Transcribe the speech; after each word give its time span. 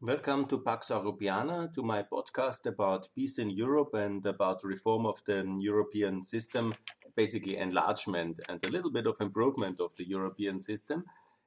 Welcome 0.00 0.46
to 0.46 0.60
Pax 0.60 0.90
Europiana, 0.90 1.72
to 1.72 1.82
my 1.82 2.04
podcast 2.04 2.66
about 2.66 3.08
peace 3.16 3.36
in 3.36 3.50
Europe 3.50 3.94
and 3.94 4.24
about 4.24 4.62
reform 4.62 5.06
of 5.06 5.20
the 5.24 5.44
European 5.58 6.22
system, 6.22 6.72
basically 7.16 7.56
enlargement 7.56 8.38
and 8.48 8.64
a 8.64 8.68
little 8.68 8.92
bit 8.92 9.08
of 9.08 9.20
improvement 9.20 9.80
of 9.80 9.96
the 9.96 10.06
European 10.06 10.60
system. 10.60 11.04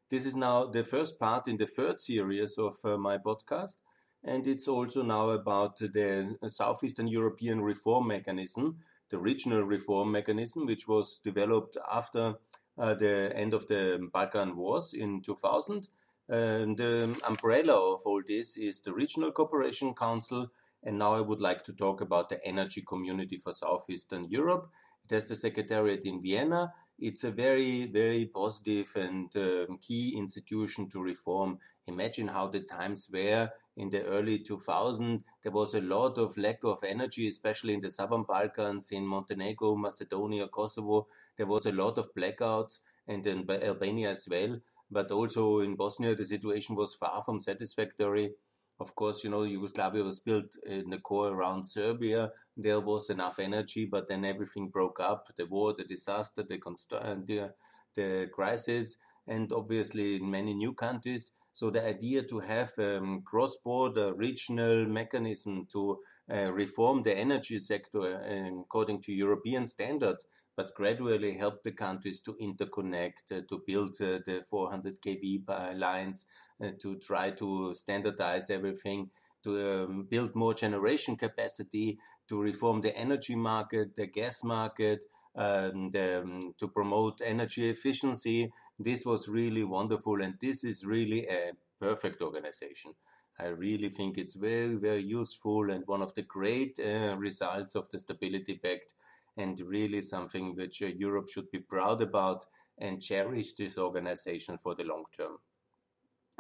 This 0.10 0.26
is 0.26 0.36
now 0.36 0.66
the 0.66 0.84
first 0.84 1.18
part 1.18 1.48
in 1.48 1.56
the 1.56 1.66
third 1.66 2.02
series 2.02 2.58
of 2.58 2.76
uh, 2.84 2.98
my 2.98 3.18
podcast, 3.18 3.78
and 4.22 4.46
it's 4.46 4.68
also 4.68 5.02
now 5.02 5.30
about 5.30 5.78
the 5.78 6.36
Southeastern 6.48 7.08
European 7.08 7.62
Reform 7.62 8.06
Mechanism, 8.06 8.80
the 9.12 9.18
regional 9.18 9.64
reform 9.64 10.12
mechanism, 10.12 10.66
which 10.66 10.90
was 10.90 11.22
developed 11.24 11.78
after 11.90 12.34
uh, 12.78 12.96
the 12.96 13.32
end 13.34 13.54
of 13.54 13.68
the 13.68 14.10
Balkan 14.12 14.58
Wars 14.58 14.94
in 14.94 15.22
2000 15.22 15.88
and 16.32 16.78
the 16.78 17.14
umbrella 17.28 17.94
of 17.94 18.02
all 18.06 18.22
this 18.26 18.56
is 18.56 18.80
the 18.80 18.94
Regional 18.94 19.34
Cooperation 19.34 19.94
Council. 19.94 20.50
And 20.82 20.98
now 20.98 21.14
I 21.14 21.20
would 21.20 21.42
like 21.42 21.62
to 21.66 21.74
talk 21.74 22.00
about 22.00 22.30
the 22.30 22.44
Energy 22.46 22.82
Community 22.88 23.38
for 23.38 23.52
Southeastern 23.52 24.26
Europe. 24.30 24.70
It 25.04 25.14
has 25.14 25.26
the 25.26 25.36
secretariat 25.36 26.06
in 26.06 26.22
Vienna. 26.22 26.74
It's 26.98 27.26
a 27.26 27.32
very, 27.32 27.86
very 27.86 28.28
positive 28.28 28.90
and 28.96 29.36
um, 29.36 29.78
key 29.82 30.16
institution 30.18 30.90
to 30.92 31.02
reform. 31.02 31.60
Imagine 31.88 32.30
how 32.30 32.48
the 32.48 32.62
times 32.62 33.10
were 33.12 33.50
in 33.76 33.90
the 33.90 34.06
early 34.06 34.40
2000s. 34.40 35.24
There 35.44 35.52
was 35.52 35.74
a 35.74 35.82
lot 35.82 36.18
of 36.18 36.38
lack 36.38 36.64
of 36.64 36.82
energy, 36.88 37.28
especially 37.28 37.74
in 37.74 37.82
the 37.82 37.92
southern 37.92 38.24
Balkans, 38.24 38.92
in 38.92 39.06
Montenegro, 39.06 39.76
Macedonia, 39.76 40.48
Kosovo. 40.48 41.08
There 41.36 41.48
was 41.48 41.66
a 41.66 41.74
lot 41.74 41.98
of 41.98 42.14
blackouts, 42.16 42.80
and 43.08 43.28
in 43.28 43.50
Albania 43.50 44.12
as 44.12 44.28
well 44.30 44.62
but 44.92 45.12
also 45.12 45.60
in 45.60 45.76
Bosnia, 45.76 46.16
the 46.16 46.26
situation 46.26 46.76
was 46.76 46.94
far 46.96 47.22
from 47.24 47.40
satisfactory. 47.40 48.34
Of 48.80 48.96
course, 48.96 49.24
you 49.24 49.30
know, 49.30 49.44
Yugoslavia 49.44 50.04
was 50.04 50.20
built 50.20 50.56
in 50.66 50.90
the 50.90 50.98
core 50.98 51.30
around 51.30 51.66
Serbia. 51.66 52.32
There 52.58 52.80
was 52.80 53.10
enough 53.10 53.40
energy, 53.40 53.86
but 53.86 54.08
then 54.08 54.26
everything 54.26 54.70
broke 54.70 55.00
up 55.00 55.28
the 55.38 55.46
war, 55.46 55.74
the 55.78 55.84
disaster, 55.84 56.44
the, 56.44 56.60
uh, 56.96 57.16
the, 57.28 57.54
the 57.96 58.30
crisis, 58.34 58.98
and 59.28 59.52
obviously 59.52 60.16
in 60.16 60.30
many 60.30 60.54
new 60.54 60.74
countries. 60.74 61.32
So 61.54 61.70
the 61.70 61.86
idea 61.86 62.24
to 62.24 62.40
have 62.40 62.72
um, 62.80 63.24
cross-border 63.26 64.14
regional 64.14 64.86
mechanism 64.88 65.68
to 65.74 66.00
uh, 66.34 66.52
reform 66.54 67.04
the 67.04 67.18
energy 67.18 67.60
sector 67.60 68.02
uh, 68.02 68.62
according 68.62 69.02
to 69.02 69.12
European 69.12 69.66
standards 69.66 70.26
but 70.56 70.74
gradually 70.76 71.38
help 71.38 71.64
the 71.64 71.72
countries 71.72 72.22
to 72.22 72.36
interconnect, 72.42 73.32
uh, 73.32 73.42
to 73.50 73.64
build 73.66 73.96
uh, 74.02 74.20
the 74.26 74.44
400 74.50 75.02
kV 75.02 75.78
lines, 75.78 76.26
uh, 76.64 76.72
to 76.80 76.98
try 76.98 77.32
to 77.32 77.74
standardize 77.74 78.50
everything, 78.50 79.10
to 79.44 79.86
um, 79.86 80.08
build 80.10 80.36
more 80.36 80.54
generation 80.54 81.16
capacity, 81.16 81.98
to 82.28 82.40
reform 82.40 82.82
the 82.82 82.96
energy 82.96 83.36
market, 83.36 83.96
the 83.96 84.08
gas 84.08 84.44
market, 84.44 85.04
um, 85.36 85.90
the, 85.92 86.22
um, 86.22 86.54
to 86.60 86.68
promote 86.68 87.22
energy 87.26 87.70
efficiency. 87.70 88.52
This 88.84 89.06
was 89.06 89.30
really 89.30 89.64
wonderful, 89.64 90.22
and 90.22 90.36
this 90.40 90.64
is 90.64 90.86
really 90.86 91.28
a 91.28 91.52
perfect 91.80 92.22
organization. 92.22 92.94
I 93.40 93.48
really 93.48 93.90
think 93.90 94.18
it's 94.18 94.34
very, 94.34 94.76
very 94.76 95.04
useful 95.04 95.72
and 95.72 95.84
one 95.88 96.02
of 96.02 96.14
the 96.16 96.24
great 96.24 96.80
uh, 96.80 97.16
results 97.18 97.76
of 97.76 97.90
the 97.90 98.00
Stability 98.00 98.58
Pact 98.58 98.94
and 99.38 99.60
really 99.62 100.02
something 100.02 100.56
which 100.56 100.82
uh, 100.82 100.88
Europe 100.88 101.30
should 101.30 101.50
be 101.52 101.60
proud 101.60 102.02
about 102.02 102.46
and 102.78 103.02
cherish 103.02 103.54
this 103.54 103.78
organization 103.78 104.58
for 104.58 104.76
the 104.76 104.84
long 104.84 105.06
term. 105.16 105.38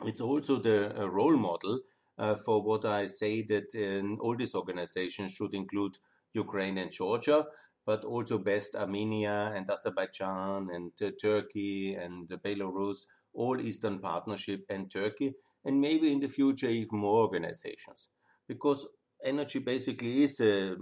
It's 0.04 0.22
also 0.22 0.58
the 0.58 1.00
uh, 1.00 1.08
role 1.08 1.38
model 1.38 1.80
uh, 2.18 2.36
for 2.36 2.62
what 2.62 2.86
I 2.86 3.06
say 3.06 3.44
that 3.44 3.74
uh, 3.76 4.22
all 4.22 4.36
these 4.36 4.56
organizations 4.56 5.32
should 5.32 5.54
include 5.54 5.98
Ukraine 6.34 6.78
and 6.78 6.92
Georgia, 6.92 7.46
but 7.86 8.04
also 8.06 8.38
best 8.38 8.76
Armenia 8.76 9.52
and 9.56 9.70
Azerbaijan 9.70 10.70
and 10.72 10.92
uh, 11.02 11.12
Turkey 11.22 11.96
and 11.96 12.30
Belarus, 12.30 13.06
all 13.34 13.60
Eastern 13.60 14.00
Partnership 14.00 14.62
and 14.70 14.92
Turkey, 14.92 15.34
and 15.66 15.80
maybe 15.80 16.12
in 16.12 16.20
the 16.20 16.30
future 16.30 16.68
even 16.70 17.00
more 17.00 17.22
organizations. 17.22 18.10
Because 18.48 18.88
energy 19.24 19.60
basically 19.60 20.24
is 20.24 20.40
a, 20.42 20.76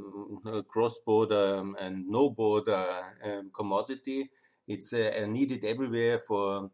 a 0.45 0.63
cross-border 0.63 1.57
um, 1.57 1.75
and 1.79 2.07
no-border 2.07 2.85
um, 3.23 3.51
commodity. 3.55 4.29
It's 4.67 4.93
uh, 4.93 5.25
needed 5.27 5.65
everywhere 5.65 6.19
for 6.27 6.71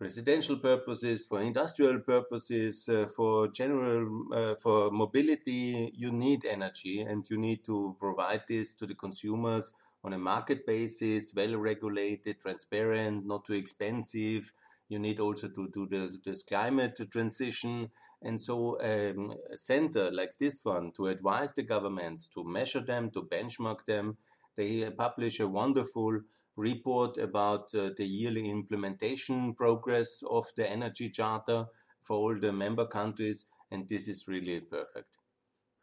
residential 0.00 0.56
purposes, 0.56 1.26
for 1.26 1.42
industrial 1.42 2.00
purposes, 2.00 2.88
uh, 2.88 3.06
for 3.06 3.48
general, 3.48 4.24
uh, 4.34 4.54
for 4.56 4.90
mobility. 4.90 5.92
You 5.94 6.10
need 6.10 6.44
energy, 6.44 7.00
and 7.02 7.28
you 7.30 7.38
need 7.38 7.64
to 7.66 7.96
provide 8.00 8.42
this 8.48 8.74
to 8.76 8.86
the 8.86 8.94
consumers 8.94 9.72
on 10.02 10.14
a 10.14 10.18
market 10.18 10.66
basis, 10.66 11.34
well 11.36 11.56
regulated, 11.56 12.40
transparent, 12.40 13.26
not 13.26 13.44
too 13.44 13.52
expensive, 13.52 14.50
you 14.88 14.98
need 14.98 15.20
also 15.20 15.48
to 15.48 15.68
do 15.68 15.86
the, 15.86 16.18
this 16.24 16.42
climate 16.42 16.98
transition. 17.10 17.90
And 18.22 18.40
so 18.40 18.80
um, 18.80 19.34
a 19.50 19.56
center 19.56 20.10
like 20.10 20.36
this 20.38 20.64
one 20.64 20.92
to 20.96 21.06
advise 21.06 21.54
the 21.54 21.62
governments, 21.62 22.28
to 22.34 22.44
measure 22.44 22.80
them, 22.80 23.10
to 23.12 23.22
benchmark 23.22 23.86
them, 23.86 24.16
they 24.56 24.90
publish 24.90 25.38
a 25.40 25.46
wonderful 25.46 26.20
report 26.56 27.16
about 27.16 27.74
uh, 27.74 27.90
the 27.96 28.06
yearly 28.06 28.48
implementation 28.50 29.54
progress 29.54 30.22
of 30.28 30.46
the 30.56 30.68
energy 30.68 31.08
charter 31.10 31.66
for 32.00 32.16
all 32.16 32.38
the 32.38 32.52
member 32.52 32.86
countries, 32.86 33.46
and 33.70 33.88
this 33.88 34.08
is 34.08 34.28
really 34.28 34.60
perfect. 34.60 35.08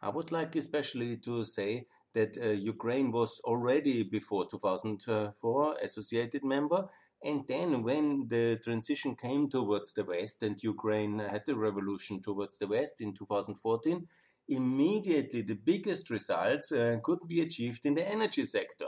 I 0.02 0.10
would 0.10 0.32
like 0.32 0.56
especially 0.56 1.18
to 1.18 1.44
say 1.46 1.88
that 2.14 2.38
uh, 2.38 2.50
Ukraine 2.50 3.12
was 3.12 3.40
already 3.44 4.04
before 4.04 4.48
2004 4.50 5.78
associated 5.82 6.44
member, 6.44 6.90
and 7.24 7.48
then, 7.48 7.82
when 7.82 8.28
the 8.28 8.60
transition 8.64 9.16
came 9.16 9.50
towards 9.50 9.94
the 9.94 10.04
West 10.04 10.44
and 10.44 10.62
Ukraine 10.62 11.18
had 11.18 11.46
the 11.48 11.56
revolution 11.56 12.22
towards 12.22 12.60
the 12.60 12.68
West 12.68 13.02
in 13.02 13.14
2014, 13.14 14.08
immediately 14.50 15.42
the 15.42 15.56
biggest 15.56 16.10
results 16.12 16.72
uh, 16.72 16.98
could 17.04 17.20
be 17.28 17.42
achieved 17.42 17.86
in 17.86 17.96
the 17.96 18.08
energy 18.08 18.46
sector. 18.46 18.88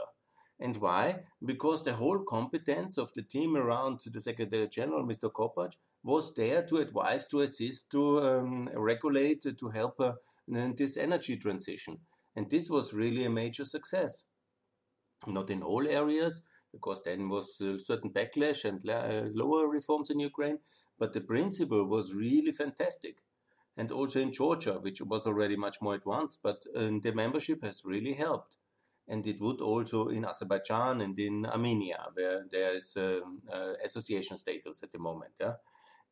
And 0.60 0.76
why? 0.76 1.22
Because 1.42 1.82
the 1.82 1.94
whole 1.94 2.18
competence 2.18 2.98
of 2.98 3.12
the 3.14 3.22
team 3.22 3.56
around 3.56 4.00
the 4.04 4.20
Secretary 4.20 4.68
General, 4.68 5.06
Mr. 5.06 5.32
Kopač, 5.32 5.76
was 6.02 6.34
there 6.34 6.62
to 6.66 6.76
advise, 6.76 7.26
to 7.28 7.40
assist, 7.40 7.90
to 7.90 8.20
um, 8.20 8.68
regulate, 8.74 9.46
to 9.56 9.68
help 9.70 9.98
uh, 10.00 10.12
this 10.46 10.98
energy 10.98 11.36
transition. 11.36 11.98
And 12.36 12.50
this 12.50 12.68
was 12.68 12.92
really 12.92 13.24
a 13.24 13.30
major 13.30 13.64
success. 13.64 14.24
Not 15.26 15.48
in 15.48 15.62
all 15.62 15.88
areas, 15.88 16.42
because 16.72 17.02
then 17.04 17.30
was 17.30 17.58
a 17.60 17.80
certain 17.80 18.10
backlash 18.10 18.64
and 18.64 18.86
uh, 18.88 19.30
lower 19.32 19.66
reforms 19.66 20.10
in 20.10 20.20
Ukraine. 20.20 20.58
But 20.98 21.14
the 21.14 21.22
principle 21.22 21.86
was 21.86 22.14
really 22.14 22.52
fantastic. 22.52 23.16
And 23.78 23.90
also 23.90 24.20
in 24.20 24.32
Georgia, 24.32 24.74
which 24.74 25.00
was 25.00 25.26
already 25.26 25.56
much 25.56 25.76
more 25.80 25.94
advanced, 25.94 26.40
but 26.42 26.66
uh, 26.76 26.90
the 27.02 27.12
membership 27.14 27.64
has 27.64 27.82
really 27.84 28.12
helped. 28.12 28.58
And 29.10 29.26
it 29.26 29.40
would 29.40 29.60
also 29.60 30.08
in 30.08 30.24
Azerbaijan 30.24 31.00
and 31.00 31.18
in 31.18 31.44
Armenia, 31.44 32.06
where 32.14 32.46
there 32.50 32.74
is 32.74 32.96
um, 32.96 33.42
uh, 33.52 33.72
association 33.84 34.38
status 34.38 34.82
at 34.82 34.92
the 34.92 34.98
moment. 34.98 35.32
Yeah? 35.40 35.54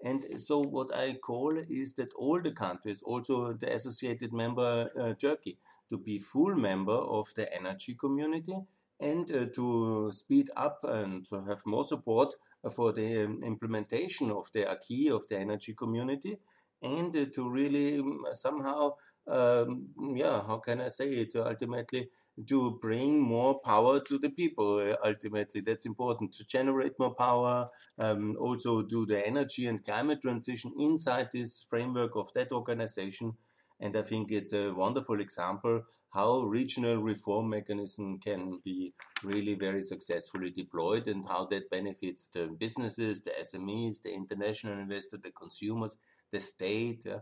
And 0.03 0.41
so, 0.41 0.61
what 0.61 0.95
I 0.95 1.15
call 1.15 1.57
is 1.57 1.95
that 1.95 2.13
all 2.15 2.41
the 2.43 2.53
countries, 2.53 3.03
also 3.03 3.53
the 3.53 3.73
associated 3.73 4.33
member 4.33 4.91
uh, 4.99 5.15
Turkey, 5.15 5.59
to 5.91 5.99
be 5.99 6.19
full 6.19 6.55
member 6.55 6.93
of 6.93 7.33
the 7.35 7.53
energy 7.55 7.95
community 7.95 8.57
and 9.01 9.31
uh, 9.31 9.47
to 9.55 10.11
speed 10.13 10.51
up 10.57 10.85
and 10.85 11.25
to 11.27 11.45
have 11.45 11.65
more 11.67 11.85
support 11.85 12.35
for 12.73 12.93
the 12.93 13.25
um, 13.25 13.43
implementation 13.45 14.31
of 14.31 14.51
the 14.53 14.71
acquis 14.71 15.11
of 15.11 15.27
the 15.29 15.39
energy 15.39 15.75
community 15.75 16.39
and 16.83 17.15
uh, 17.17 17.27
to 17.33 17.49
really 17.49 17.99
um, 17.99 18.25
somehow 18.33 18.93
um, 19.29 19.89
yeah 20.15 20.43
how 20.47 20.59
can 20.59 20.81
i 20.81 20.89
say 20.89 21.09
it? 21.09 21.35
Ultimately 21.37 22.09
to 22.47 22.79
bring 22.81 23.21
more 23.21 23.59
power 23.61 23.99
to 24.01 24.19
the 24.19 24.31
people 24.31 24.79
uh, 24.79 24.97
ultimately 25.05 25.61
that's 25.61 25.87
important. 25.87 26.33
To 26.35 26.47
generate 26.47 26.99
more 26.99 27.15
power 27.15 27.69
um, 27.99 28.37
also 28.39 28.83
do 28.83 29.07
the 29.07 29.27
energy 29.27 29.67
and 29.67 29.83
climate 29.83 30.23
transition 30.23 30.73
inside 30.79 31.31
this 31.33 31.65
framework 31.69 32.15
of 32.17 32.33
that 32.35 32.53
organization. 32.53 33.35
And 33.81 33.97
I 33.97 34.03
think 34.03 34.31
it's 34.31 34.53
a 34.53 34.73
wonderful 34.73 35.21
example 35.21 35.83
how 36.11 36.41
regional 36.41 36.97
reform 37.03 37.51
mechanism 37.51 38.19
can 38.19 38.59
be 38.65 38.95
really 39.23 39.55
very 39.55 39.83
successfully 39.83 40.51
deployed 40.51 41.07
and 41.07 41.27
how 41.29 41.45
that 41.47 41.71
benefits 41.71 42.29
the 42.29 42.47
businesses, 42.47 43.21
the 43.21 43.33
SMEs, 43.43 44.03
the 44.03 44.15
international 44.15 44.79
investor, 44.79 45.19
the 45.23 45.31
consumers, 45.31 45.99
the 46.33 46.41
state. 46.41 47.07
Uh, 47.07 47.19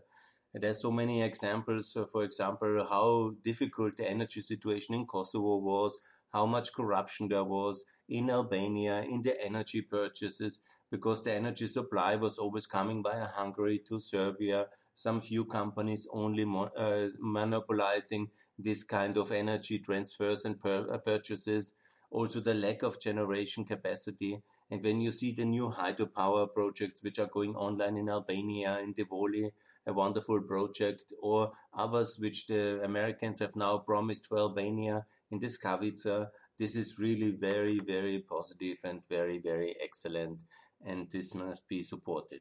there's 0.54 0.81
so 0.81 0.90
many 0.90 1.22
examples, 1.22 1.96
uh, 1.96 2.06
for 2.06 2.25
example, 2.25 2.87
how 2.88 3.34
difficult 3.43 3.96
the 3.96 4.08
energy 4.08 4.40
situation 4.40 4.94
in 4.94 5.06
Kosovo 5.06 5.58
was, 5.58 5.98
how 6.32 6.46
much 6.46 6.72
corruption 6.72 7.28
there 7.28 7.44
was 7.44 7.84
in 8.08 8.31
Albania, 8.31 9.02
in 9.02 9.22
the 9.22 9.43
energy 9.44 9.82
purchases, 9.82 10.60
because 10.90 11.22
the 11.22 11.32
energy 11.32 11.66
supply 11.66 12.14
was 12.16 12.38
always 12.38 12.66
coming 12.66 13.02
via 13.02 13.26
Hungary 13.26 13.81
to 13.87 13.98
Serbia. 13.98 14.66
Some 14.94 15.20
few 15.20 15.44
companies 15.44 16.06
only 16.10 16.44
uh, 16.76 17.08
monopolizing 17.19 18.31
this 18.58 18.84
kind 18.84 19.16
of 19.19 19.32
energy 19.32 19.78
transfers 19.78 20.44
and 20.44 20.56
uh, 20.64 20.99
purchases. 20.99 21.75
Also, 22.10 22.40
the 22.40 22.54
lack 22.54 22.82
of 22.82 23.00
generation 23.00 23.64
capacity. 23.64 24.42
And 24.70 24.82
when 24.82 25.00
you 25.00 25.12
see 25.12 25.32
the 25.32 25.44
new 25.44 25.70
hydropower 25.70 26.52
projects 26.52 27.02
which 27.02 27.19
are 27.19 27.26
going 27.26 27.54
online 27.54 27.96
in 27.96 28.08
Albania, 28.08 28.78
in 28.78 28.94
Devoli, 28.94 29.50
a 29.86 29.92
wonderful 29.92 30.40
project, 30.40 31.12
or 31.22 31.52
others 31.76 32.18
which 32.18 32.46
the 32.46 32.82
Americans 32.82 33.38
have 33.38 33.56
now 33.56 33.78
promised 33.78 34.26
for 34.26 34.38
Albania 34.38 35.06
in 35.30 35.38
the 35.38 35.46
Skavica, 35.46 36.28
this 36.58 36.74
is 36.74 36.98
really 36.98 37.30
very, 37.30 37.80
very 37.80 38.20
positive 38.20 38.78
and 38.84 39.02
very, 39.08 39.38
very 39.38 39.76
excellent 39.82 40.42
and 40.84 41.10
this 41.10 41.34
must 41.34 41.66
be 41.68 41.82
supported. 41.82 42.40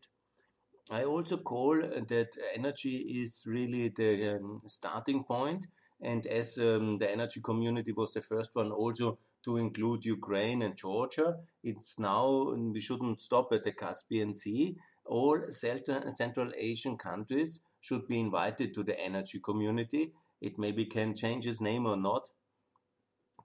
I 0.91 1.03
also 1.03 1.37
call 1.37 1.81
that 1.81 2.37
energy 2.53 2.97
is 3.23 3.43
really 3.47 3.89
the 3.89 4.35
um, 4.35 4.61
starting 4.67 5.23
point, 5.23 5.65
and 5.99 6.25
as 6.27 6.59
um, 6.59 6.99
the 6.99 7.09
energy 7.09 7.41
community 7.41 7.91
was 7.91 8.11
the 8.11 8.21
first 8.21 8.51
one 8.53 8.71
also 8.71 9.17
to 9.45 9.57
include 9.57 10.05
Ukraine 10.05 10.61
and 10.61 10.75
Georgia, 10.75 11.37
it's 11.63 11.97
now 11.97 12.53
we 12.53 12.79
shouldn't 12.79 13.21
stop 13.21 13.51
at 13.53 13.63
the 13.63 13.71
Caspian 13.71 14.33
Sea. 14.33 14.75
All 15.05 15.39
Central 15.49 16.51
Asian 16.57 16.97
countries 16.97 17.59
should 17.79 18.07
be 18.07 18.19
invited 18.19 18.73
to 18.73 18.83
the 18.83 18.99
energy 18.99 19.39
community. 19.39 20.13
It 20.41 20.57
maybe 20.57 20.85
can 20.85 21.15
change 21.15 21.45
its 21.47 21.61
name 21.61 21.85
or 21.85 21.97
not. 21.97 22.29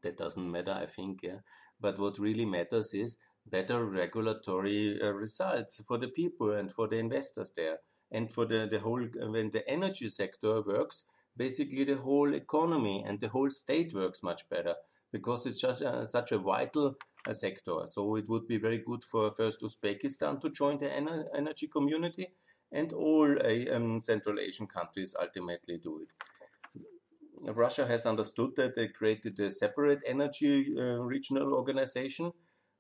That 0.03 0.17
doesn't 0.17 0.51
matter, 0.51 0.73
I 0.73 0.87
think. 0.87 1.21
Yeah. 1.23 1.41
But 1.81 1.99
what 1.99 2.19
really 2.19 2.47
matters 2.47 2.95
is 2.95 3.19
better 3.47 3.85
regulatory 3.85 5.01
uh, 5.03 5.13
results 5.13 5.83
for 5.87 5.99
the 5.99 6.09
people 6.09 6.53
and 6.53 6.71
for 6.71 6.89
the 6.89 6.97
investors 6.97 7.53
there 7.57 7.79
and 8.11 8.31
for 8.31 8.47
the, 8.47 8.69
the 8.71 8.79
whole 8.79 9.03
when 9.29 9.51
the 9.51 9.69
energy 9.69 10.09
sector 10.09 10.63
works 10.63 11.05
basically 11.37 11.85
the 11.85 11.97
whole 11.97 12.35
economy 12.35 13.03
and 13.07 13.21
the 13.21 13.29
whole 13.29 13.51
state 13.51 13.95
works 13.95 14.23
much 14.23 14.49
better 14.49 14.75
because 15.13 15.47
it's 15.47 15.61
just 15.61 15.83
uh, 15.83 16.05
such 16.05 16.33
a 16.33 16.39
vital 16.39 16.95
sector 17.33 17.87
so 17.87 18.17
it 18.17 18.29
would 18.29 18.47
be 18.47 18.59
very 18.59 18.79
good 18.79 19.05
for 19.05 19.31
first 19.33 19.61
uzbekistan 19.61 20.41
to 20.41 20.51
join 20.51 20.79
the 20.79 20.89
ener 20.89 21.25
energy 21.35 21.67
community 21.67 22.27
and 22.73 22.93
all 22.93 23.31
uh, 23.43 23.75
um, 23.75 24.01
central 24.01 24.39
asian 24.39 24.67
countries 24.67 25.15
ultimately 25.21 25.79
do 25.79 26.01
it 26.03 27.55
russia 27.55 27.87
has 27.87 28.07
understood 28.07 28.51
that 28.57 28.75
they 28.75 28.89
created 28.89 29.39
a 29.41 29.51
separate 29.51 30.03
energy 30.07 30.75
uh, 30.79 30.99
regional 31.15 31.55
organization 31.55 32.33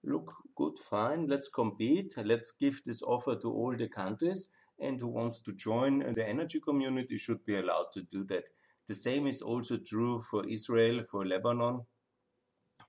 look 0.04 0.32
good, 0.56 0.78
fine, 0.78 1.26
let's 1.26 1.48
compete, 1.48 2.14
let's 2.24 2.50
give 2.52 2.82
this 2.84 3.02
offer 3.02 3.36
to 3.36 3.50
all 3.50 3.74
the 3.76 3.88
countries, 3.88 4.48
and 4.78 5.00
who 5.00 5.08
wants 5.08 5.40
to 5.40 5.52
join 5.52 5.98
the 6.14 6.26
energy 6.26 6.60
community 6.60 7.18
should 7.18 7.44
be 7.44 7.56
allowed 7.56 7.92
to 7.92 8.02
do 8.02 8.24
that. 8.24 8.44
The 8.86 8.94
same 8.94 9.26
is 9.26 9.42
also 9.42 9.76
true 9.76 10.22
for 10.22 10.46
Israel, 10.48 11.04
for 11.10 11.24
Lebanon, 11.26 11.82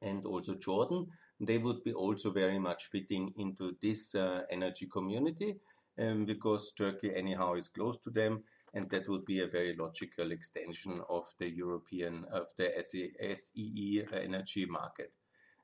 and 0.02 0.26
also 0.26 0.56
Jordan. 0.56 1.08
They 1.44 1.58
would 1.58 1.84
be 1.84 1.92
also 1.92 2.30
very 2.30 2.60
much 2.60 2.86
fitting 2.86 3.34
into 3.36 3.76
this 3.82 4.14
uh, 4.14 4.44
energy 4.52 4.86
community 4.86 5.56
um, 6.00 6.26
because 6.26 6.72
Turkey, 6.78 7.12
anyhow, 7.16 7.56
is 7.56 7.68
close 7.68 7.98
to 8.04 8.12
them, 8.12 8.44
and 8.76 8.88
that 8.92 9.10
would 9.10 9.26
be 9.26 9.42
a 9.42 9.48
very 9.48 9.76
logical 9.76 10.32
extension 10.32 11.02
of 11.10 11.26
the 11.40 11.50
European, 11.50 12.26
of 12.32 12.48
the 12.58 12.72
SEE 13.34 14.06
energy 14.14 14.66
market. 14.68 15.12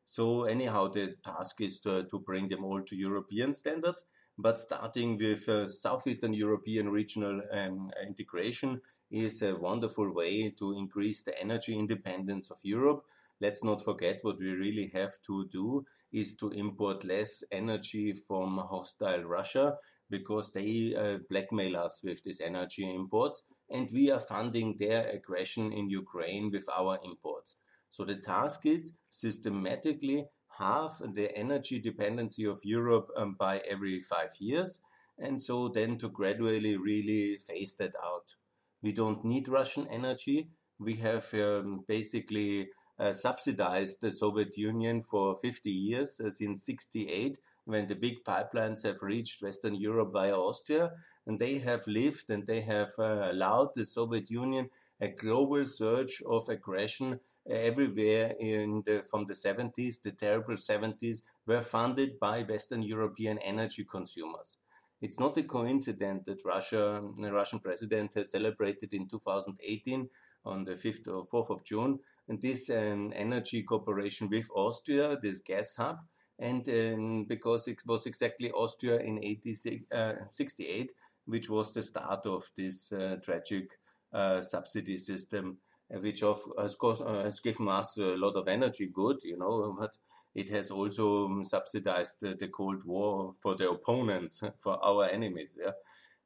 So 0.03 0.45
anyhow, 0.45 0.87
the 0.87 1.15
task 1.23 1.61
is 1.61 1.79
to, 1.81 2.05
to 2.05 2.19
bring 2.19 2.49
them 2.49 2.63
all 2.63 2.81
to 2.81 2.95
European 2.95 3.53
standards, 3.53 4.03
but 4.37 4.57
starting 4.57 5.17
with 5.17 5.47
uh, 5.47 5.67
Southeastern 5.67 6.33
European 6.33 6.89
regional 6.89 7.41
um, 7.51 7.91
integration 8.05 8.81
is 9.11 9.43
a 9.43 9.55
wonderful 9.55 10.11
way 10.11 10.49
to 10.57 10.73
increase 10.73 11.21
the 11.21 11.39
energy 11.39 11.77
independence 11.77 12.49
of 12.49 12.57
Europe. 12.63 13.05
Let's 13.39 13.63
not 13.63 13.83
forget 13.83 14.19
what 14.21 14.39
we 14.39 14.51
really 14.51 14.91
have 14.93 15.13
to 15.27 15.47
do 15.51 15.85
is 16.11 16.35
to 16.35 16.49
import 16.49 17.03
less 17.03 17.43
energy 17.51 18.13
from 18.13 18.57
hostile 18.57 19.23
Russia 19.23 19.75
because 20.09 20.51
they 20.51 20.95
uh, 20.95 21.17
blackmail 21.29 21.77
us 21.77 22.01
with 22.03 22.23
these 22.23 22.39
energy 22.39 22.89
imports 22.89 23.43
and 23.69 23.89
we 23.91 24.09
are 24.09 24.19
funding 24.19 24.75
their 24.77 25.07
aggression 25.09 25.71
in 25.73 25.89
Ukraine 25.89 26.49
with 26.51 26.65
our 26.75 26.97
imports. 27.03 27.57
So 27.89 28.05
the 28.05 28.15
task 28.15 28.65
is 28.65 28.93
systematically 29.09 30.25
halve 30.57 31.01
the 31.13 31.35
energy 31.37 31.79
dependency 31.79 32.45
of 32.45 32.59
Europe 32.63 33.09
um, 33.15 33.35
by 33.37 33.61
every 33.69 33.99
five 34.01 34.31
years, 34.39 34.81
and 35.17 35.41
so 35.41 35.69
then 35.69 35.97
to 35.99 36.09
gradually 36.09 36.77
really 36.77 37.37
phase 37.37 37.75
that 37.75 37.93
out. 38.03 38.35
We 38.81 38.91
don't 38.91 39.23
need 39.25 39.47
Russian 39.47 39.87
energy. 39.87 40.49
We 40.79 40.95
have 40.97 41.33
um, 41.33 41.83
basically 41.87 42.69
subsidized 43.13 44.01
the 44.01 44.11
Soviet 44.11 44.57
Union 44.57 45.01
for 45.01 45.37
50 45.37 45.69
years, 45.69 46.19
uh, 46.19 46.29
since 46.29 46.65
68, 46.65 47.37
when 47.65 47.87
the 47.87 47.95
big 47.95 48.23
pipelines 48.23 48.83
have 48.83 49.01
reached 49.01 49.43
Western 49.43 49.75
Europe 49.75 50.13
via 50.13 50.35
Austria, 50.35 50.91
and 51.25 51.37
they 51.37 51.59
have 51.59 51.85
lived 51.85 52.29
and 52.29 52.47
they 52.47 52.61
have 52.61 52.89
uh, 52.97 53.29
allowed 53.31 53.69
the 53.75 53.85
Soviet 53.85 54.31
Union 54.31 54.69
a 55.01 55.09
global 55.09 55.65
surge 55.65 56.23
of 56.25 56.49
aggression 56.49 57.19
everywhere 57.47 58.33
in 58.39 58.81
the, 58.85 59.03
from 59.09 59.25
the 59.25 59.33
70s, 59.33 60.01
the 60.01 60.11
terrible 60.11 60.55
70s, 60.55 61.21
were 61.45 61.61
funded 61.61 62.19
by 62.19 62.43
Western 62.43 62.81
European 62.81 63.37
energy 63.39 63.85
consumers. 63.89 64.57
It's 65.01 65.19
not 65.19 65.37
a 65.37 65.43
coincidence 65.43 66.23
that 66.25 66.43
Russia, 66.43 67.03
the 67.19 67.31
Russian 67.31 67.59
president 67.59 68.15
has 68.15 68.31
celebrated 68.31 68.93
in 68.93 69.07
2018 69.07 70.09
on 70.45 70.63
the 70.63 70.73
5th 70.73 71.07
or 71.07 71.27
4th 71.27 71.51
of 71.51 71.63
June, 71.63 71.99
and 72.27 72.41
this 72.41 72.69
um, 72.69 73.13
energy 73.15 73.63
cooperation 73.63 74.29
with 74.29 74.49
Austria, 74.53 75.17
this 75.21 75.39
gas 75.39 75.75
hub, 75.75 75.99
and 76.39 76.67
um, 76.69 77.25
because 77.25 77.67
it 77.67 77.81
was 77.85 78.05
exactly 78.05 78.51
Austria 78.51 78.99
in 78.99 79.23
80, 79.23 79.85
uh, 79.91 80.13
68, 80.31 80.91
which 81.25 81.49
was 81.49 81.73
the 81.73 81.83
start 81.83 82.25
of 82.25 82.49
this 82.55 82.91
uh, 82.91 83.17
tragic 83.23 83.71
uh, 84.13 84.41
subsidy 84.41 84.97
system 84.97 85.57
which 85.89 86.23
of 86.23 86.41
course 86.77 87.01
uh, 87.01 87.23
has 87.23 87.39
given 87.39 87.67
us 87.69 87.97
a 87.97 88.15
lot 88.17 88.35
of 88.35 88.47
energy 88.47 88.87
good, 88.87 89.23
you 89.23 89.37
know, 89.37 89.75
but 89.79 89.95
it 90.35 90.49
has 90.49 90.69
also 90.69 91.25
um, 91.25 91.45
subsidized 91.45 92.21
the 92.21 92.47
Cold 92.49 92.83
War 92.85 93.33
for 93.41 93.55
the 93.55 93.69
opponents, 93.69 94.43
for 94.57 94.83
our 94.83 95.05
enemies, 95.05 95.57
yeah. 95.59 95.71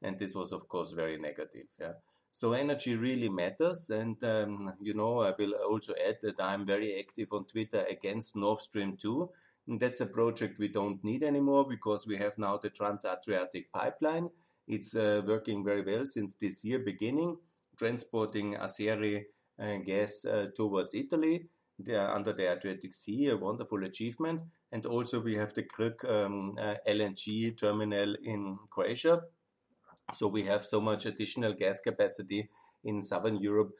And 0.01 0.17
this 0.17 0.33
was, 0.33 0.51
of 0.51 0.67
course, 0.67 0.91
very 0.91 1.17
negative, 1.17 1.67
yeah. 1.79 1.93
So 2.31 2.53
energy 2.53 2.95
really 2.95 3.29
matters, 3.29 3.89
and 3.89 4.23
um, 4.23 4.73
you 4.81 4.93
know, 4.93 5.19
I 5.19 5.33
will 5.37 5.53
also 5.69 5.93
add 6.07 6.19
that 6.23 6.39
I'm 6.39 6.65
very 6.65 6.97
active 6.97 7.33
on 7.33 7.45
Twitter 7.45 7.85
against 7.89 8.35
Nord 8.35 8.59
Stream 8.59 8.95
2. 8.97 9.29
And 9.67 9.79
that's 9.79 10.01
a 10.01 10.05
project 10.05 10.57
we 10.57 10.69
don't 10.69 11.03
need 11.03 11.23
anymore 11.23 11.67
because 11.69 12.07
we 12.07 12.17
have 12.17 12.37
now 12.37 12.57
the 12.57 12.69
Trans-Adriatic 12.69 13.71
pipeline. 13.71 14.29
It's 14.67 14.95
uh, 14.95 15.21
working 15.25 15.63
very 15.63 15.83
well 15.83 16.07
since 16.07 16.35
this 16.35 16.63
year 16.63 16.79
beginning, 16.79 17.37
transporting 17.77 18.55
Azeri 18.55 19.25
gas 19.85 20.25
uh, 20.25 20.47
towards 20.55 20.93
Italy 20.95 21.47
under 21.89 22.33
the 22.33 22.51
Adriatic 22.51 22.93
Sea, 22.93 23.29
a 23.29 23.37
wonderful 23.37 23.83
achievement. 23.83 24.41
And 24.71 24.85
also 24.85 25.19
we 25.19 25.35
have 25.35 25.53
the 25.53 25.63
Krk 25.63 26.09
um, 26.09 26.55
uh, 26.59 26.75
LNG 26.87 27.57
terminal 27.57 28.15
in 28.23 28.57
Croatia. 28.69 29.21
So 30.13 30.27
we 30.27 30.43
have 30.43 30.65
so 30.65 30.81
much 30.81 31.05
additional 31.05 31.53
gas 31.53 31.79
capacity 31.79 32.49
in 32.83 33.01
southern 33.01 33.37
Europe. 33.37 33.71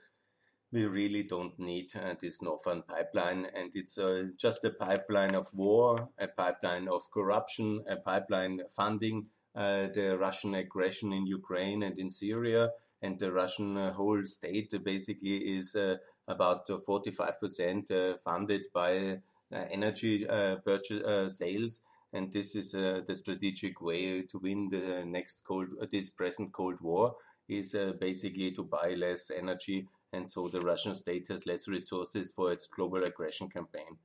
We 0.72 0.86
really 0.86 1.24
don't 1.24 1.60
need 1.60 1.90
uh, 1.96 2.16
this 2.20 2.42
northern 2.42 2.84
pipeline, 2.84 3.46
and 3.54 3.72
it's 3.76 3.98
uh, 3.98 4.28
just 4.38 4.64
a 4.64 4.70
pipeline 4.72 5.36
of 5.36 5.48
war, 5.54 6.10
a 6.18 6.28
pipeline 6.28 6.88
of 6.88 7.12
corruption, 7.12 7.84
a 7.90 7.98
pipeline 7.98 8.62
funding 8.70 9.28
uh, 9.54 9.88
the 9.88 10.18
Russian 10.18 10.56
aggression 10.56 11.12
in 11.12 11.28
Ukraine 11.28 11.84
and 11.84 11.98
in 11.98 12.10
Syria, 12.10 12.72
and 13.02 13.20
the 13.20 13.34
Russian 13.34 13.76
uh, 13.76 13.92
whole 13.92 14.24
state 14.24 14.74
basically 14.82 15.58
is 15.58 15.76
uh, 15.76 15.98
about 16.26 16.68
45% 16.68 17.92
uh, 17.92 18.18
funded 18.18 18.68
by 18.74 19.20
energy 19.52 20.26
purchase 20.64 21.38
sales 21.38 21.82
and 22.14 22.32
this 22.32 22.56
is 22.56 22.74
uh, 22.76 23.02
the 23.06 23.16
strategic 23.16 23.82
way 23.82 24.22
to 24.24 24.40
win 24.40 24.70
the 24.70 25.04
next 25.06 25.44
cold 25.46 25.68
uh, 25.82 25.86
this 25.92 26.10
present 26.10 26.52
cold 26.52 26.80
war 26.82 27.16
is 27.48 27.76
uh, 27.76 27.94
basically 28.00 28.52
to 28.52 28.64
buy 28.64 28.94
less 28.98 29.32
energy 29.32 29.88
and 30.14 30.30
so 30.30 30.48
the 30.48 30.62
russian 30.62 30.96
state 30.96 31.28
has 31.28 31.46
less 31.46 31.68
resources 31.68 32.32
for 32.32 32.52
its 32.52 32.68
global 32.68 33.04
aggression 33.04 33.50
campaign 33.50 33.98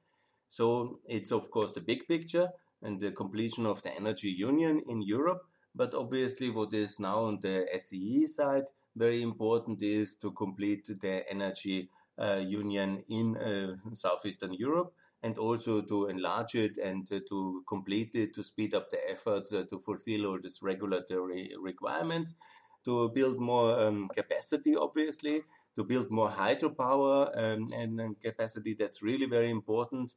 so 0.49 1.01
it's 1.07 1.33
of 1.33 1.51
course 1.51 1.73
the 1.73 1.81
big 1.81 2.07
picture 2.07 2.49
and 2.83 3.01
the 3.01 3.11
completion 3.11 3.67
of 3.67 3.83
the 3.83 3.95
energy 3.95 4.29
union 4.29 4.83
in 4.89 5.03
europe 5.03 5.43
but 5.75 5.95
obviously 5.95 6.51
what 6.51 6.73
is 6.73 6.99
now 6.99 7.25
on 7.25 7.39
the 7.41 7.67
SEE 7.79 8.27
side 8.27 8.65
very 8.97 9.23
important 9.23 9.83
is 9.83 10.15
to 10.15 10.33
complete 10.33 10.89
the 11.01 11.29
energy 11.31 11.91
uh, 12.19 12.41
union 12.43 13.05
in 13.09 13.37
uh, 13.37 13.77
southeastern 13.93 14.55
Europe. 14.55 14.95
And 15.27 15.39
also 15.39 15.81
to 15.81 16.07
enlarge 16.07 16.55
it 16.55 16.77
and 16.79 17.05
to 17.09 17.65
complete 17.69 18.15
it, 18.15 18.33
to 18.33 18.45
speed 18.45 18.75
up 18.75 18.91
the 18.91 19.11
efforts 19.11 19.53
uh, 19.53 19.65
to 19.69 19.81
fulfill 19.81 20.27
all 20.27 20.39
these 20.41 20.61
regulatory 20.63 21.51
requirements, 21.61 22.37
to 22.85 23.09
build 23.09 23.41
more 23.41 23.77
um, 23.81 24.09
capacity, 24.15 24.77
obviously, 24.77 25.43
to 25.75 25.83
build 25.83 26.13
more 26.13 26.31
hydropower 26.31 27.37
um, 27.37 27.67
and, 27.75 28.01
and, 28.01 28.21
capacity. 28.21 28.77
That's 28.79 29.03
really 29.03 29.27
very 29.27 29.51
important. 29.51 30.13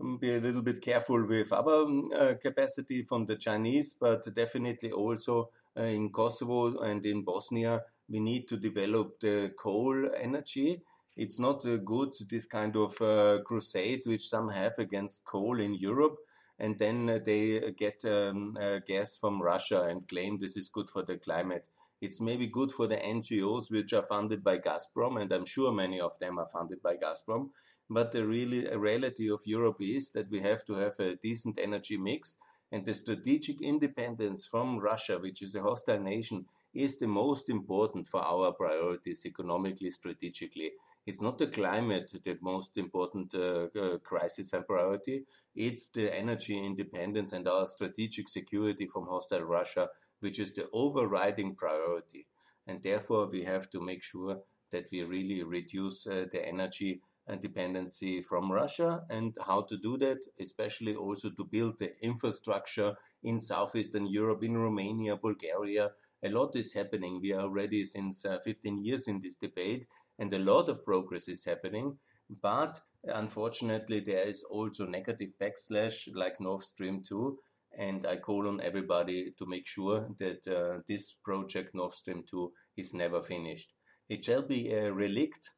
Um, 0.00 0.18
be 0.18 0.34
a 0.34 0.40
little 0.40 0.62
bit 0.62 0.82
careful 0.82 1.24
with 1.24 1.52
our 1.52 1.84
um, 1.84 2.10
uh, 2.12 2.34
capacity 2.42 3.04
from 3.04 3.26
the 3.26 3.36
Chinese, 3.36 3.94
but 4.00 4.34
definitely 4.34 4.90
also 4.90 5.50
uh, 5.78 5.84
in 5.84 6.10
Kosovo 6.10 6.80
and 6.80 7.06
in 7.06 7.22
Bosnia, 7.22 7.82
we 8.08 8.18
need 8.18 8.48
to 8.48 8.56
develop 8.56 9.20
the 9.20 9.52
coal 9.56 10.10
energy 10.18 10.82
it's 11.16 11.38
not 11.38 11.64
uh, 11.66 11.76
good 11.76 12.14
this 12.28 12.46
kind 12.46 12.76
of 12.76 13.00
uh, 13.00 13.38
crusade 13.44 14.02
which 14.06 14.28
some 14.28 14.48
have 14.48 14.78
against 14.78 15.24
coal 15.24 15.60
in 15.60 15.74
Europe, 15.74 16.16
and 16.58 16.78
then 16.78 17.08
uh, 17.08 17.18
they 17.24 17.72
get 17.76 18.04
um, 18.04 18.56
gas 18.86 19.16
from 19.16 19.42
Russia 19.42 19.82
and 19.84 20.08
claim 20.08 20.38
this 20.38 20.56
is 20.56 20.68
good 20.68 20.88
for 20.88 21.02
the 21.02 21.16
climate. 21.16 21.66
It's 22.00 22.20
maybe 22.20 22.46
good 22.46 22.72
for 22.72 22.86
the 22.86 22.96
NGOs 22.96 23.70
which 23.70 23.92
are 23.92 24.02
funded 24.02 24.42
by 24.42 24.58
Gazprom, 24.58 25.20
and 25.20 25.30
I'm 25.32 25.44
sure 25.44 25.72
many 25.72 26.00
of 26.00 26.18
them 26.18 26.38
are 26.38 26.48
funded 26.48 26.82
by 26.82 26.96
Gazprom. 26.96 27.50
But 27.90 28.12
the 28.12 28.26
really 28.26 28.66
reality 28.74 29.30
of 29.30 29.42
Europe 29.44 29.78
is 29.80 30.12
that 30.12 30.30
we 30.30 30.40
have 30.40 30.64
to 30.66 30.74
have 30.74 30.98
a 31.00 31.16
decent 31.16 31.58
energy 31.60 31.96
mix, 31.96 32.38
and 32.72 32.86
the 32.86 32.94
strategic 32.94 33.60
independence 33.60 34.46
from 34.46 34.78
Russia, 34.78 35.18
which 35.18 35.42
is 35.42 35.54
a 35.54 35.62
hostile 35.62 35.98
nation, 35.98 36.46
is 36.72 36.98
the 36.98 37.08
most 37.08 37.50
important 37.50 38.06
for 38.06 38.22
our 38.22 38.52
priorities 38.52 39.26
economically, 39.26 39.90
strategically. 39.90 40.70
It's 41.06 41.22
not 41.22 41.38
the 41.38 41.46
climate 41.46 42.12
the 42.24 42.38
most 42.40 42.76
important 42.76 43.34
uh, 43.34 43.68
uh, 43.78 43.98
crisis 43.98 44.52
and 44.52 44.66
priority. 44.66 45.24
It's 45.54 45.88
the 45.88 46.14
energy 46.14 46.58
independence 46.58 47.32
and 47.32 47.48
our 47.48 47.66
strategic 47.66 48.28
security 48.28 48.86
from 48.86 49.06
hostile 49.06 49.42
Russia, 49.42 49.88
which 50.20 50.38
is 50.38 50.52
the 50.52 50.68
overriding 50.72 51.54
priority. 51.54 52.26
And 52.66 52.82
therefore, 52.82 53.28
we 53.30 53.44
have 53.44 53.70
to 53.70 53.80
make 53.80 54.02
sure 54.02 54.40
that 54.70 54.86
we 54.92 55.02
really 55.02 55.42
reduce 55.42 56.06
uh, 56.06 56.26
the 56.30 56.46
energy 56.46 57.00
dependency 57.38 58.20
from 58.22 58.50
Russia 58.50 59.02
and 59.08 59.36
how 59.46 59.62
to 59.62 59.76
do 59.76 59.96
that, 59.98 60.18
especially 60.40 60.94
also 60.94 61.30
to 61.30 61.44
build 61.44 61.78
the 61.78 61.92
infrastructure 62.02 62.94
in 63.22 63.38
Southeastern 63.38 64.06
Europe, 64.06 64.42
in 64.42 64.56
Romania, 64.56 65.16
Bulgaria. 65.16 65.90
A 66.22 66.28
lot 66.28 66.56
is 66.56 66.72
happening. 66.72 67.20
We 67.20 67.32
are 67.32 67.42
already 67.42 67.84
since 67.86 68.24
uh, 68.24 68.38
15 68.44 68.78
years 68.84 69.08
in 69.08 69.20
this 69.20 69.36
debate, 69.36 69.86
and 70.20 70.32
a 70.34 70.38
lot 70.38 70.68
of 70.68 70.84
progress 70.84 71.28
is 71.28 71.44
happening. 71.44 71.96
But 72.42 72.78
unfortunately, 73.04 74.00
there 74.00 74.28
is 74.28 74.44
also 74.44 74.86
negative 74.86 75.30
backslash 75.40 76.08
like 76.14 76.40
Nord 76.40 76.62
Stream 76.62 77.02
2. 77.02 77.38
And 77.78 78.06
I 78.06 78.16
call 78.16 78.46
on 78.46 78.60
everybody 78.60 79.32
to 79.38 79.46
make 79.46 79.66
sure 79.66 80.08
that 80.18 80.46
uh, 80.46 80.82
this 80.86 81.14
project, 81.24 81.74
Nord 81.74 81.94
Stream 81.94 82.22
2, 82.30 82.52
is 82.76 82.92
never 82.92 83.22
finished. 83.22 83.72
It 84.08 84.24
shall 84.24 84.42
be 84.42 84.72
a 84.72 84.92
relict, 84.92 85.50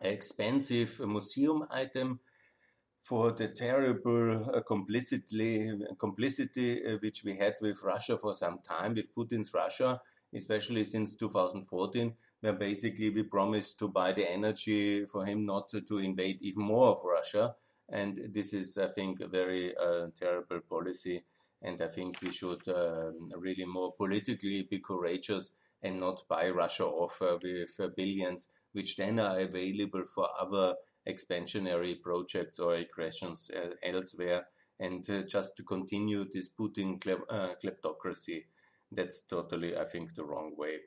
expensive 0.00 0.98
museum 1.00 1.66
item 1.70 2.20
for 2.98 3.32
the 3.32 3.48
terrible 3.48 4.50
uh, 4.54 4.60
complicity, 4.62 5.72
complicity 5.98 6.86
uh, 6.86 6.96
which 7.00 7.24
we 7.24 7.36
had 7.36 7.56
with 7.60 7.82
Russia 7.82 8.16
for 8.16 8.34
some 8.34 8.60
time, 8.66 8.94
with 8.94 9.14
Putin's 9.14 9.52
Russia, 9.52 10.00
especially 10.34 10.84
since 10.84 11.14
2014 11.16 12.14
where 12.40 12.52
basically 12.54 13.10
we 13.10 13.22
promised 13.22 13.78
to 13.78 13.88
buy 13.88 14.12
the 14.12 14.28
energy 14.28 15.04
for 15.04 15.24
him 15.24 15.44
not 15.44 15.68
to, 15.68 15.80
to 15.82 15.98
invade 15.98 16.40
even 16.40 16.62
more 16.62 16.88
of 16.88 17.04
Russia. 17.04 17.54
And 17.88 18.18
this 18.32 18.52
is, 18.52 18.78
I 18.78 18.88
think, 18.88 19.20
a 19.20 19.28
very 19.28 19.76
uh, 19.76 20.06
terrible 20.18 20.60
policy. 20.60 21.22
And 21.62 21.80
I 21.82 21.88
think 21.88 22.22
we 22.22 22.30
should 22.30 22.66
uh, 22.66 23.10
really 23.36 23.66
more 23.66 23.92
politically 23.92 24.62
be 24.62 24.78
courageous 24.78 25.52
and 25.82 26.00
not 26.00 26.22
buy 26.28 26.48
Russia 26.50 26.86
off 26.86 27.20
uh, 27.20 27.36
with 27.42 27.78
uh, 27.78 27.88
billions, 27.96 28.48
which 28.72 28.96
then 28.96 29.18
are 29.18 29.38
available 29.38 30.04
for 30.06 30.28
other 30.40 30.74
expansionary 31.06 32.00
projects 32.00 32.58
or 32.58 32.74
aggressions 32.74 33.50
uh, 33.54 33.74
elsewhere. 33.82 34.46
And 34.78 35.08
uh, 35.10 35.22
just 35.22 35.56
to 35.58 35.62
continue 35.62 36.24
this 36.24 36.48
Putin 36.48 36.98
kleptocracy, 36.98 38.44
that's 38.92 39.22
totally, 39.22 39.76
I 39.76 39.84
think, 39.84 40.14
the 40.14 40.24
wrong 40.24 40.54
way. 40.56 40.78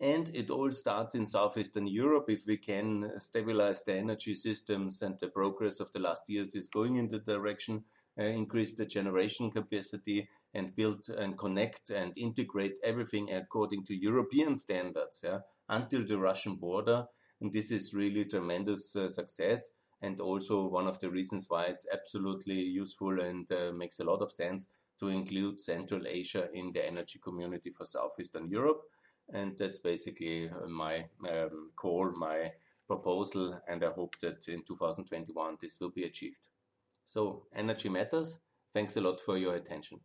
And 0.00 0.30
it 0.34 0.50
all 0.50 0.72
starts 0.72 1.14
in 1.14 1.24
Southeastern 1.24 1.86
Europe. 1.86 2.28
If 2.28 2.46
we 2.46 2.56
can 2.56 3.12
stabilize 3.20 3.84
the 3.84 3.94
energy 3.94 4.34
systems 4.34 5.02
and 5.02 5.18
the 5.18 5.28
progress 5.28 5.80
of 5.80 5.92
the 5.92 6.00
last 6.00 6.28
years 6.28 6.54
is 6.54 6.68
going 6.68 6.96
in 6.96 7.08
the 7.08 7.20
direction, 7.20 7.84
uh, 8.18 8.24
increase 8.24 8.74
the 8.74 8.86
generation 8.86 9.50
capacity 9.50 10.28
and 10.52 10.74
build 10.74 11.08
and 11.08 11.38
connect 11.38 11.90
and 11.90 12.12
integrate 12.16 12.78
everything 12.82 13.32
according 13.32 13.84
to 13.84 13.94
European 13.94 14.56
standards 14.56 15.20
yeah, 15.24 15.40
until 15.68 16.04
the 16.04 16.18
Russian 16.18 16.56
border. 16.56 17.06
And 17.40 17.52
this 17.52 17.70
is 17.70 17.94
really 17.94 18.24
tremendous 18.24 18.94
uh, 18.94 19.08
success 19.08 19.70
and 20.00 20.20
also 20.20 20.66
one 20.66 20.86
of 20.86 20.98
the 21.00 21.10
reasons 21.10 21.46
why 21.48 21.64
it's 21.64 21.86
absolutely 21.92 22.60
useful 22.60 23.20
and 23.20 23.50
uh, 23.50 23.72
makes 23.72 23.98
a 24.00 24.04
lot 24.04 24.22
of 24.22 24.30
sense 24.30 24.68
to 25.00 25.08
include 25.08 25.60
Central 25.60 26.06
Asia 26.06 26.48
in 26.52 26.72
the 26.72 26.86
energy 26.86 27.18
community 27.18 27.70
for 27.70 27.84
Southeastern 27.84 28.48
Europe. 28.48 28.82
And 29.32 29.56
that's 29.56 29.78
basically 29.78 30.48
uh, 30.48 30.66
my 30.68 31.06
um, 31.28 31.70
call, 31.76 32.12
my 32.12 32.52
proposal, 32.86 33.58
and 33.68 33.82
I 33.82 33.90
hope 33.90 34.16
that 34.20 34.46
in 34.48 34.62
2021 34.62 35.56
this 35.60 35.78
will 35.80 35.90
be 35.90 36.04
achieved. 36.04 36.40
So, 37.04 37.46
energy 37.54 37.88
matters. 37.88 38.38
Thanks 38.72 38.96
a 38.96 39.00
lot 39.00 39.20
for 39.20 39.38
your 39.38 39.54
attention. 39.54 40.00